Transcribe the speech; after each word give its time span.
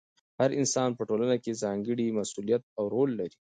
هر 0.39 0.49
انسان 0.59 0.89
په 0.97 1.03
ټولنه 1.09 1.35
کې 1.43 1.59
ځانګړی 1.63 2.15
مسؤلیت 2.19 2.63
او 2.79 2.83
رول 2.93 3.09
لري. 3.19 3.37